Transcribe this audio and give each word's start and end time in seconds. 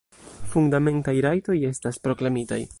Fundamentaj 0.53 1.15
rajtoj 1.27 1.59
estas 1.73 2.03
proklamitaj. 2.09 2.63